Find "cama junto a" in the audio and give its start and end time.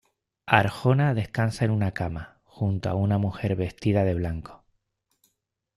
1.91-2.95